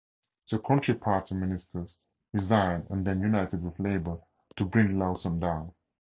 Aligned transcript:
The 0.49 0.57
Country 0.57 0.95
Party 0.95 1.35
ministers 1.35 1.99
resigned, 2.33 2.87
and 2.89 3.05
then 3.05 3.21
united 3.21 3.61
with 3.61 3.77
Labor 3.79 4.17
to 4.55 4.65
bring 4.65 4.97
Lawson 4.97 5.37
down. 5.37 5.73